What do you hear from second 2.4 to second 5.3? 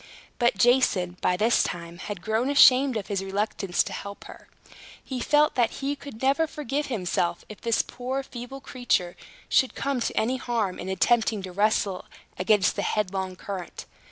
ashamed of his reluctance to help her. He